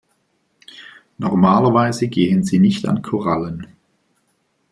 Normalerweise 1.19 2.07
gehen 2.07 2.43
sie 2.43 2.57
nicht 2.57 2.87
an 2.87 3.03
Korallen. 3.03 3.67